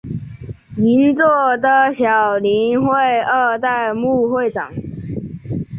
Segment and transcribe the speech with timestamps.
[0.77, 4.73] 银座的小林会二代目会长。